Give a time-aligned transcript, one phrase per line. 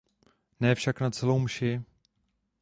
[0.59, 1.81] Ne však na celou mši.